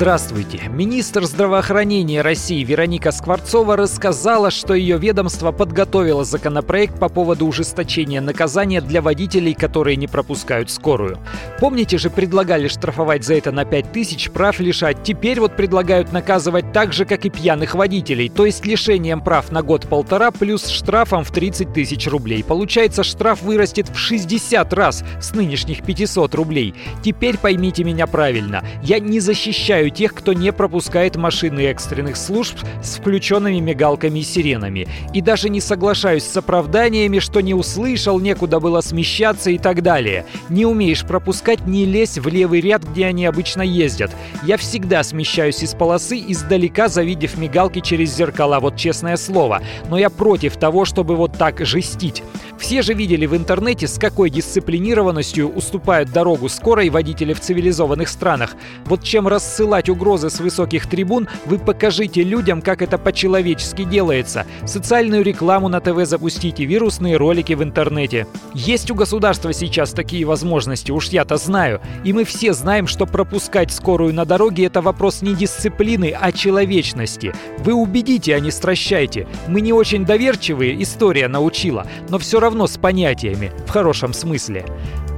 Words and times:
Здравствуйте. 0.00 0.62
Министр 0.70 1.26
здравоохранения 1.26 2.22
России 2.22 2.64
Вероника 2.64 3.12
Скворцова 3.12 3.76
рассказала, 3.76 4.50
что 4.50 4.72
ее 4.72 4.96
ведомство 4.96 5.52
подготовило 5.52 6.24
законопроект 6.24 6.98
по 6.98 7.10
поводу 7.10 7.46
ужесточения 7.46 8.22
наказания 8.22 8.80
для 8.80 9.02
водителей, 9.02 9.52
которые 9.52 9.96
не 9.96 10.06
пропускают 10.06 10.70
скорую. 10.70 11.18
Помните 11.58 11.98
же, 11.98 12.08
предлагали 12.08 12.66
штрафовать 12.68 13.24
за 13.24 13.34
это 13.34 13.52
на 13.52 13.66
5 13.66 13.92
тысяч, 13.92 14.30
прав 14.30 14.58
лишать. 14.58 15.02
Теперь 15.02 15.38
вот 15.38 15.54
предлагают 15.54 16.14
наказывать 16.14 16.72
так 16.72 16.94
же, 16.94 17.04
как 17.04 17.26
и 17.26 17.28
пьяных 17.28 17.74
водителей, 17.74 18.30
то 18.30 18.46
есть 18.46 18.64
лишением 18.64 19.20
прав 19.20 19.52
на 19.52 19.60
год-полтора 19.60 20.30
плюс 20.30 20.66
штрафом 20.68 21.24
в 21.24 21.30
30 21.30 21.74
тысяч 21.74 22.08
рублей. 22.08 22.42
Получается, 22.42 23.04
штраф 23.04 23.42
вырастет 23.42 23.90
в 23.90 23.98
60 23.98 24.72
раз 24.72 25.04
с 25.20 25.34
нынешних 25.34 25.82
500 25.82 26.34
рублей. 26.36 26.74
Теперь 27.02 27.36
поймите 27.36 27.84
меня 27.84 28.06
правильно. 28.06 28.64
Я 28.82 28.98
не 28.98 29.20
защищаю 29.20 29.89
тех, 29.90 30.14
кто 30.14 30.32
не 30.32 30.52
пропускает 30.52 31.16
машины 31.16 31.60
экстренных 31.66 32.16
служб 32.16 32.56
с 32.82 32.96
включенными 32.96 33.58
мигалками 33.60 34.20
и 34.20 34.22
сиренами. 34.22 34.88
И 35.12 35.20
даже 35.20 35.48
не 35.48 35.60
соглашаюсь 35.60 36.24
с 36.24 36.36
оправданиями, 36.36 37.18
что 37.18 37.40
не 37.40 37.54
услышал, 37.54 38.18
некуда 38.20 38.60
было 38.60 38.80
смещаться 38.80 39.50
и 39.50 39.58
так 39.58 39.82
далее. 39.82 40.24
Не 40.48 40.66
умеешь 40.66 41.04
пропускать, 41.04 41.66
не 41.66 41.84
лезь 41.84 42.18
в 42.18 42.28
левый 42.28 42.60
ряд, 42.60 42.82
где 42.84 43.06
они 43.06 43.26
обычно 43.26 43.62
ездят. 43.62 44.10
Я 44.44 44.56
всегда 44.56 45.02
смещаюсь 45.02 45.62
из 45.62 45.74
полосы, 45.74 46.22
издалека 46.26 46.88
завидев 46.88 47.36
мигалки 47.36 47.80
через 47.80 48.14
зеркала, 48.14 48.60
вот 48.60 48.76
честное 48.76 49.16
слово. 49.16 49.62
Но 49.88 49.98
я 49.98 50.10
против 50.10 50.56
того, 50.56 50.84
чтобы 50.84 51.16
вот 51.16 51.32
так 51.36 51.64
жестить. 51.64 52.22
Все 52.58 52.82
же 52.82 52.92
видели 52.92 53.26
в 53.26 53.34
интернете, 53.34 53.88
с 53.88 53.98
какой 53.98 54.28
дисциплинированностью 54.28 55.48
уступают 55.48 56.12
дорогу 56.12 56.48
скорой 56.48 56.90
водители 56.90 57.32
в 57.32 57.40
цивилизованных 57.40 58.08
странах. 58.08 58.54
Вот 58.84 59.02
чем 59.02 59.26
рассылать 59.26 59.79
угрозы 59.88 60.30
с 60.30 60.40
высоких 60.40 60.86
трибун, 60.86 61.28
вы 61.46 61.58
покажите 61.58 62.22
людям, 62.22 62.62
как 62.62 62.82
это 62.82 62.98
по-человечески 62.98 63.84
делается. 63.84 64.46
Социальную 64.66 65.22
рекламу 65.22 65.68
на 65.68 65.80
ТВ 65.80 66.04
запустите, 66.04 66.64
вирусные 66.64 67.16
ролики 67.16 67.52
в 67.54 67.62
интернете. 67.62 68.26
Есть 68.54 68.90
у 68.90 68.94
государства 68.94 69.52
сейчас 69.52 69.92
такие 69.92 70.24
возможности, 70.24 70.90
уж 70.90 71.08
я-то 71.08 71.36
знаю. 71.36 71.80
И 72.04 72.12
мы 72.12 72.24
все 72.24 72.52
знаем, 72.52 72.86
что 72.86 73.06
пропускать 73.06 73.72
скорую 73.72 74.12
на 74.14 74.24
дороге– 74.24 74.64
это 74.66 74.82
вопрос 74.82 75.22
не 75.22 75.34
дисциплины, 75.34 76.14
а 76.18 76.32
человечности. 76.32 77.32
Вы 77.58 77.74
убедите, 77.74 78.34
а 78.34 78.40
не 78.40 78.50
стращайте. 78.50 79.26
Мы 79.48 79.60
не 79.60 79.72
очень 79.72 80.04
доверчивые, 80.04 80.82
история 80.82 81.28
научила, 81.28 81.86
но 82.08 82.18
все 82.18 82.40
равно 82.40 82.66
с 82.66 82.76
понятиями, 82.76 83.52
в 83.66 83.70
хорошем 83.70 84.12
смысле. 84.12 84.64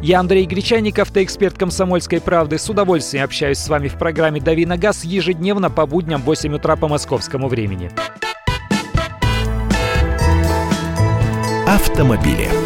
Я 0.02 0.18
Андрей 0.18 0.46
Гречаников, 0.46 1.12
ты 1.12 1.22
эксперт 1.22 1.56
комсомольской 1.56 2.20
правды. 2.20 2.58
С 2.58 2.68
удовольствием 2.68 3.24
общаюсь 3.24 3.58
с 3.58 3.68
вами 3.68 3.86
в 3.86 3.96
программе 3.96 4.40
«Дави 4.40 4.66
на 4.66 4.76
газ» 4.76 5.04
ежедневно 5.04 5.70
по 5.70 5.86
будням 5.86 6.22
в 6.22 6.24
8 6.24 6.54
утра 6.54 6.74
по 6.74 6.88
московскому 6.88 7.46
времени. 7.46 7.88
Автомобили. 11.68 12.61